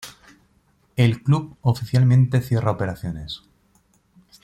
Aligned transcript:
El 0.95 1.11
el 1.11 1.21
club 1.21 1.59
oficialmente 1.61 2.41
cierra 2.41 2.71
operaciones. 2.71 3.43